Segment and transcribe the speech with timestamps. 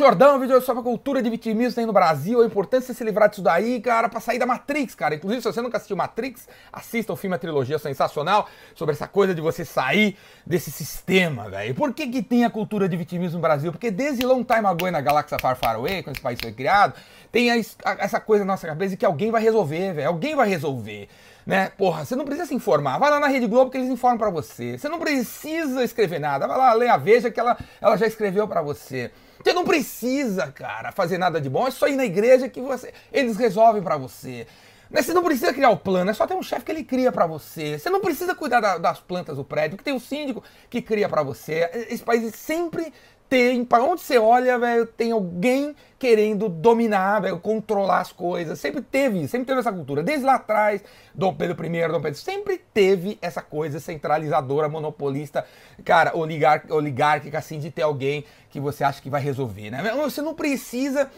[0.00, 3.28] Jordão, vídeo sobre a cultura de vitimismo aí no Brasil, a importância de se livrar
[3.28, 5.14] disso daí, cara, pra sair da Matrix, cara.
[5.14, 9.34] Inclusive, se você nunca assistiu Matrix, assista o filme, a trilogia sensacional, sobre essa coisa
[9.34, 10.16] de você sair
[10.46, 11.74] desse sistema, velho.
[11.74, 13.70] Por que que tem a cultura de vitimismo no Brasil?
[13.70, 16.94] Porque desde long time ago na galáxia Far Far Away, quando esse país foi criado,
[17.30, 20.08] tem a, a, essa coisa na nossa cabeça de que alguém vai resolver, velho.
[20.08, 21.10] Alguém vai resolver
[21.46, 21.70] né?
[21.76, 22.98] Porra, você não precisa se informar.
[22.98, 24.78] Vai lá na Rede Globo que eles informam para você.
[24.78, 26.46] Você não precisa escrever nada.
[26.46, 29.10] Vai lá ler a Veja que ela, ela já escreveu para você.
[29.42, 31.66] Você não precisa, cara, fazer nada de bom.
[31.66, 34.46] É só ir na igreja que você, eles resolvem para você.
[34.90, 37.12] Né, você não precisa criar o plano, é só ter um chefe que ele cria
[37.12, 37.78] para você.
[37.78, 41.08] Você não precisa cuidar da, das plantas do prédio, que tem o síndico que cria
[41.08, 41.70] para você.
[41.88, 42.92] Esse país sempre
[43.30, 48.58] tem, para onde você olha, velho, tem alguém querendo dominar, velho, controlar as coisas.
[48.58, 50.02] Sempre teve, sempre teve essa cultura.
[50.02, 50.82] Desde lá atrás,
[51.14, 55.46] Dom Pedro I, Dom Pedro, sempre teve essa coisa centralizadora, monopolista,
[55.84, 59.80] cara, oligar, oligárquica, assim, de ter alguém que você acha que vai resolver, né?
[60.02, 61.08] Você não precisa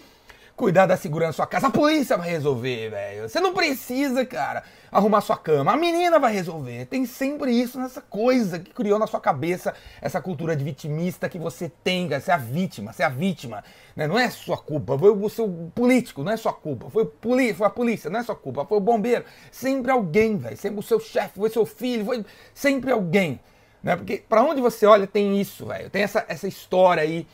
[0.63, 1.67] cuidar da segurança da sua casa.
[1.67, 3.29] A polícia vai resolver, velho.
[3.29, 5.73] Você não precisa, cara, arrumar sua cama.
[5.73, 6.87] A menina vai resolver.
[6.87, 11.37] Tem sempre isso nessa coisa que criou na sua cabeça essa cultura de vitimista que
[11.37, 12.21] você tem, cara.
[12.21, 13.65] Você é a vítima, você é a vítima.
[13.97, 14.07] Né?
[14.07, 16.89] Não é sua culpa, foi o seu político, não é sua culpa.
[16.91, 18.65] Foi, poli foi a polícia, não é sua culpa.
[18.65, 19.25] Foi o bombeiro.
[19.51, 20.57] Sempre alguém, velho.
[20.57, 23.41] Sempre o seu chefe, foi seu filho, foi sempre alguém.
[23.83, 23.97] Né?
[23.97, 25.91] Porque para onde você olha tem isso, velho.
[25.91, 27.27] Tem essa, essa história aí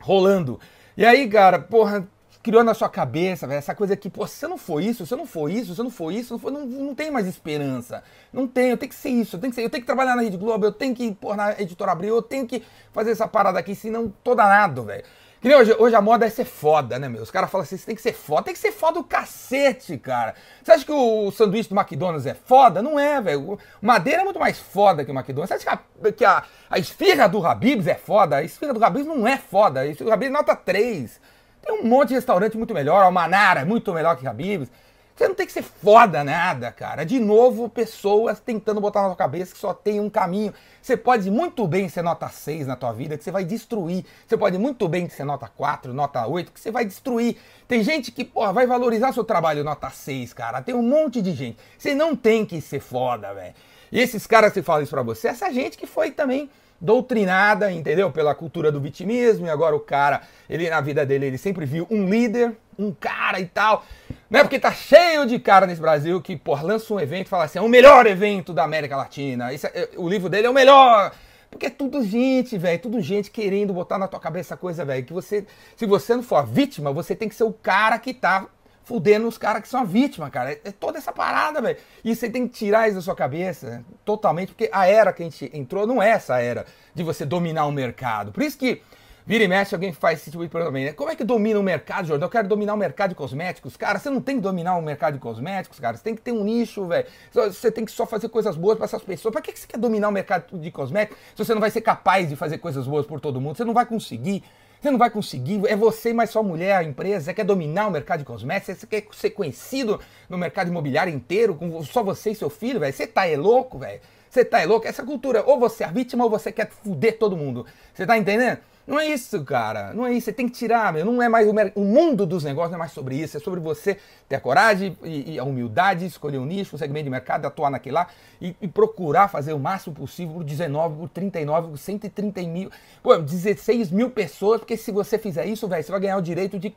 [0.00, 0.58] rolando.
[0.96, 2.08] E aí, cara, porra,
[2.46, 5.08] criou na sua cabeça, velho, essa coisa que, pô, se você não for isso, se
[5.08, 7.26] você não for isso, se você não for isso, não, for, não, não tem mais
[7.26, 8.04] esperança.
[8.32, 10.14] Não tem, eu tenho que ser isso, eu tenho que ser, eu tenho que trabalhar
[10.14, 13.26] na Rede Globo, eu tenho que pôr na Editora Abril, eu tenho que fazer essa
[13.26, 15.02] parada aqui, senão tô danado, velho.
[15.40, 17.20] Que nem hoje, hoje a moda é ser foda, né, meu?
[17.20, 19.98] Os caras falam assim, você tem que ser foda, tem que ser foda o cacete,
[19.98, 20.36] cara.
[20.62, 22.80] Você acha que o sanduíche do McDonald's é foda?
[22.80, 23.58] Não é, velho.
[23.82, 25.48] Madeira é muito mais foda que o McDonald's.
[25.48, 28.36] Você acha que a, que a, a esfirra do Habib's é foda?
[28.36, 29.80] A esfirra do Habib's não é foda.
[29.80, 31.20] A esfirra do Habib's é nota 3.
[31.66, 34.70] Tem um monte de restaurante muito melhor, o Manara é muito melhor que Habib's.
[35.16, 37.02] Você não tem que ser foda nada, cara.
[37.02, 40.52] De novo, pessoas tentando botar na sua cabeça que só tem um caminho.
[40.80, 44.04] Você pode muito bem ser nota 6 na tua vida, que você vai destruir.
[44.28, 47.38] Você pode muito bem ser nota 4, nota 8, que você vai destruir.
[47.66, 50.60] Tem gente que, porra, vai valorizar seu trabalho nota 6, cara.
[50.60, 51.56] Tem um monte de gente.
[51.78, 53.54] Você não tem que ser foda, velho.
[53.90, 56.50] E esses caras que falam isso pra você, essa gente que foi também
[56.80, 58.10] doutrinada, entendeu?
[58.10, 61.86] Pela cultura do vitimismo, e agora o cara, ele na vida dele, ele sempre viu
[61.90, 63.84] um líder, um cara e tal.
[64.28, 64.42] Né?
[64.42, 67.58] Porque tá cheio de cara nesse Brasil que, pô, lança um evento e fala assim,
[67.58, 69.52] é o melhor evento da América Latina.
[69.52, 71.12] Isso é, o livro dele é o melhor.
[71.50, 75.12] Porque é tudo gente, velho, tudo gente querendo botar na tua cabeça coisa, velho, que
[75.12, 78.46] você, se você não for a vítima, você tem que ser o cara que tá
[78.86, 80.52] fudendo os caras que são a vítima, cara.
[80.52, 81.76] É, é toda essa parada, velho.
[82.04, 83.84] E você tem que tirar isso da sua cabeça né?
[84.04, 86.64] totalmente, porque a era que a gente entrou não é essa era
[86.94, 88.30] de você dominar o mercado.
[88.30, 88.80] Por isso que
[89.26, 90.86] vira e mexe alguém faz esse tipo de problema.
[90.86, 90.92] Né?
[90.92, 92.26] Como é que domina o mercado, Jordão?
[92.26, 93.76] Eu quero dominar o mercado de cosméticos.
[93.76, 95.96] Cara, você não tem que dominar o mercado de cosméticos, cara.
[95.96, 97.08] Você tem que ter um nicho, velho.
[97.32, 99.32] Você tem que só fazer coisas boas para essas pessoas.
[99.32, 102.28] Pra que você quer dominar o mercado de cosméticos se você não vai ser capaz
[102.28, 103.56] de fazer coisas boas por todo mundo?
[103.56, 104.44] Você não vai conseguir.
[104.80, 107.90] Você não vai conseguir, é você mais sua mulher, a empresa, você quer dominar o
[107.90, 112.34] mercado de cosméticos, você quer ser conhecido no mercado imobiliário inteiro, com só você e
[112.34, 112.92] seu filho, velho.
[112.92, 114.00] Você tá é louco, velho.
[114.28, 114.86] Você tá é louco.
[114.86, 117.66] Essa cultura, ou você é a vítima ou você quer fuder todo mundo.
[117.94, 118.58] Você tá entendendo?
[118.86, 119.92] Não é isso, cara.
[119.92, 120.26] Não é isso.
[120.26, 121.04] Você tem que tirar, meu.
[121.04, 123.36] Não é mais o, o mundo dos negócios, não é mais sobre isso.
[123.36, 123.98] É sobre você
[124.28, 127.70] ter a coragem e, e a humildade, escolher um nicho, um segmento de mercado, atuar
[127.70, 128.06] naquele lá
[128.40, 132.70] e, e, procurar fazer o máximo possível por 19, por 39, por 130 mil,
[133.02, 136.58] pô, 16 mil pessoas, porque se você fizer isso, velho, você vai ganhar o direito
[136.58, 136.70] de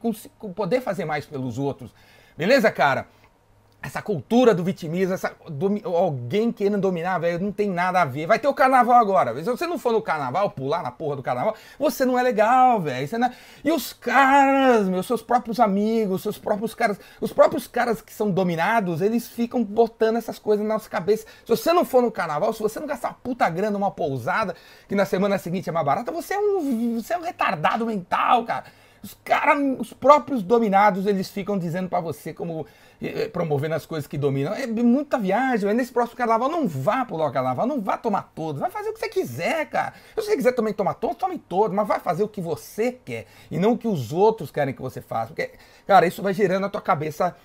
[0.55, 1.93] poder fazer mais pelos outros.
[2.37, 3.07] Beleza, cara?
[3.81, 8.27] Essa cultura do vitimismo, essa, do, alguém querendo dominar, velho, não tem nada a ver.
[8.27, 9.33] Vai ter o carnaval agora.
[9.35, 12.81] Se você não for no carnaval, pular na porra do carnaval, você não é legal,
[12.81, 13.25] velho.
[13.25, 13.31] É...
[13.63, 18.29] E os caras, meus, seus próprios amigos, seus próprios caras, os próprios caras que são
[18.29, 21.25] dominados, eles ficam botando essas coisas na nossa cabeça.
[21.45, 24.55] Se você não for no carnaval, se você não gastar puta grana numa pousada,
[24.89, 28.43] que na semana seguinte é mais barata, você é um, você é um retardado mental,
[28.43, 28.65] cara.
[29.03, 32.65] Os caras, os próprios dominados, eles ficam dizendo para você como
[33.01, 34.53] eh, promovendo as coisas que dominam.
[34.53, 35.73] É muita viagem.
[35.73, 38.59] Nesse próximo carnaval, não vá pular o carnaval, não vá tomar todos.
[38.59, 39.93] Vai fazer o que você quiser, cara.
[40.15, 43.25] Se você quiser também tomar todos, tome todos, mas vai fazer o que você quer
[43.49, 45.27] e não o que os outros querem que você faça.
[45.27, 45.51] Porque,
[45.87, 47.35] cara, isso vai gerando na tua cabeça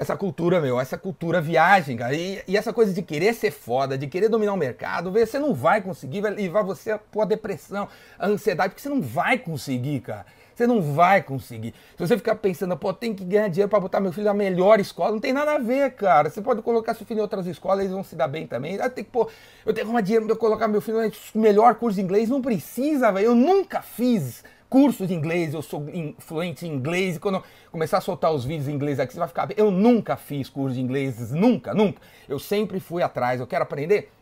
[0.00, 2.14] essa cultura, meu, essa cultura viagem, cara.
[2.14, 5.52] E, e, essa coisa de querer ser foda, de querer dominar o mercado, você não
[5.52, 7.86] vai conseguir, vai levar você a pôr a depressão,
[8.18, 10.24] a ansiedade, porque você não vai conseguir, cara.
[10.54, 11.74] Você não vai conseguir.
[11.96, 14.80] Se você ficar pensando, pô, tem que ganhar dinheiro para botar meu filho na melhor
[14.80, 16.30] escola, não tem nada a ver, cara.
[16.30, 18.78] Você pode colocar seu filho em outras escolas, eles vão se dar bem também.
[18.80, 19.28] Ah, tem que, pô,
[19.64, 20.98] eu tenho que arrumar dinheiro para colocar meu filho
[21.34, 22.28] no melhor curso de inglês.
[22.28, 23.26] Não precisa, velho.
[23.26, 25.84] Eu nunca fiz curso de inglês, eu sou
[26.18, 27.42] fluente em inglês, e quando eu
[27.72, 29.48] começar a soltar os vídeos em inglês aqui, você vai ficar.
[29.56, 32.00] Eu nunca fiz curso de inglês, nunca, nunca.
[32.28, 34.12] Eu sempre fui atrás, eu quero aprender.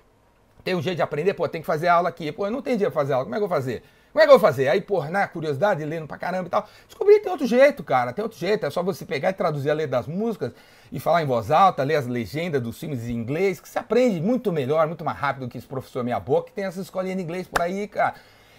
[0.64, 2.32] Tem um jeito de aprender, pô, tem que fazer aula aqui.
[2.32, 3.82] Pô, eu não tenho dinheiro pra fazer aula, como é que eu vou fazer?
[4.18, 4.66] Como é que eu vou fazer?
[4.66, 8.12] Aí, porra, na curiosidade, lendo pra caramba e tal, descobri que tem outro jeito, cara,
[8.12, 8.66] tem outro jeito.
[8.66, 10.50] É só você pegar e traduzir a letra das músicas
[10.90, 14.20] e falar em voz alta, ler as legendas dos filmes em inglês, que você aprende
[14.20, 17.16] muito melhor, muito mais rápido do que esse professor meia boca, que tem essas escolinhas
[17.16, 18.16] de inglês por aí, cara.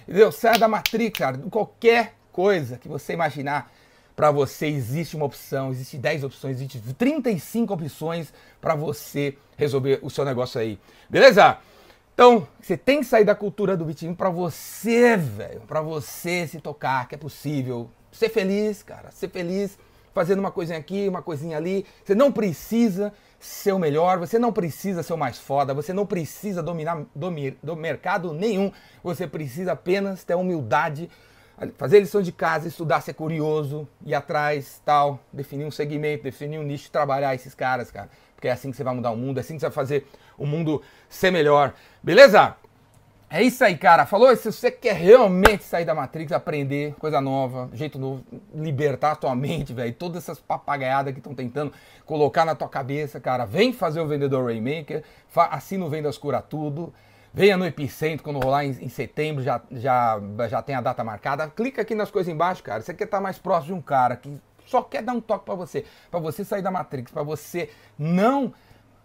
[0.08, 0.32] Entendeu?
[0.32, 3.70] Sai da matriz, cara, qualquer coisa que você imaginar
[4.16, 10.10] para você existe uma opção, existe 10 opções, existe 35 opções para você resolver o
[10.10, 10.80] seu negócio aí.
[11.10, 11.58] Beleza?
[12.20, 16.60] Então, você tem que sair da cultura do vitimismo para você, velho, para você se
[16.60, 17.90] tocar, que é possível.
[18.12, 19.80] Ser feliz, cara, ser feliz,
[20.14, 21.86] fazendo uma coisinha aqui, uma coisinha ali.
[22.04, 26.06] Você não precisa ser o melhor, você não precisa ser o mais foda, você não
[26.06, 28.70] precisa dominar do mercado nenhum.
[29.02, 31.10] Você precisa apenas ter humildade,
[31.78, 36.64] fazer lição de casa, estudar, ser curioso, ir atrás, tal, definir um segmento, definir um
[36.64, 39.42] nicho, trabalhar esses caras, cara porque é assim que você vai mudar o mundo, é
[39.42, 40.08] assim que você vai fazer
[40.38, 41.74] o mundo ser melhor.
[42.02, 42.56] Beleza?
[43.30, 44.06] É isso aí, cara.
[44.06, 44.34] Falou?
[44.36, 48.24] Se você quer realmente sair da Matrix, aprender coisa nova, jeito novo,
[48.56, 51.74] libertar a tua mente, velho, todas essas papagaiadas que estão tentando
[52.06, 55.04] colocar na tua cabeça, cara, vem fazer o Vendedor Rainmaker,
[55.36, 56.94] assina o Vendas Cura Tudo,
[57.34, 60.18] venha no Epicentro quando rolar em, em, setembro, já, já,
[60.50, 61.46] já tem a data marcada.
[61.50, 62.82] Clica aqui nas coisas embaixo, cara.
[62.82, 65.56] Você quer estar mais próximo de um cara que só quer dar um toque para
[65.56, 68.54] você, para você sair da Matrix, para você não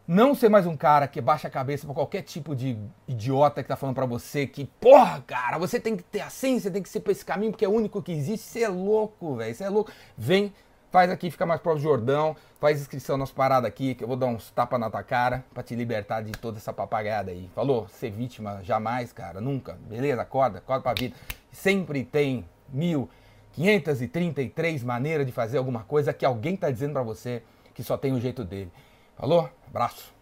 [0.06, 2.76] não ser mais um cara que baixa a cabeça para qualquer tipo de
[3.08, 6.70] idiota que tá falando para você que, porra, cara, você tem que ter assim, você
[6.70, 8.44] tem que ser pra esse caminho porque é o único que existe.
[8.44, 9.90] Você é louco, velho, você é louco.
[10.14, 10.52] Vem,
[10.92, 14.16] faz aqui, fica mais próximo do Jordão, faz inscrição nas paradas aqui, que eu vou
[14.18, 17.48] dar uns tapas na tua cara para te libertar de toda essa papagaiada aí.
[17.54, 17.88] Falou?
[17.88, 19.78] Ser vítima jamais, cara, nunca.
[19.88, 20.20] Beleza?
[20.20, 21.16] Acorda, acorda pra vida.
[21.50, 23.08] Sempre tem mil
[23.54, 27.42] 533 maneiras de fazer alguma coisa que alguém está dizendo para você
[27.74, 28.70] que só tem o jeito dele.
[29.16, 29.50] Falou?
[29.68, 30.13] Abraço.